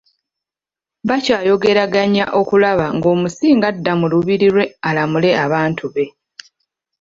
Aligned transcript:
Bakyayogeraganya 1.07 2.25
okulaba 2.39 2.85
ng'Omusinga 2.95 3.65
adda 3.73 3.91
mu 3.99 4.05
lubiri 4.11 4.47
lwe 4.53 4.65
alamule 4.87 5.29
abantu 5.45 5.85
be. 5.93 6.05